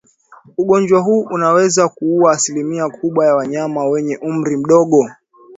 [0.57, 5.09] Ugonjwa huu unaweza kuua asilimia kubwa ya wanyama wenye umri mdogo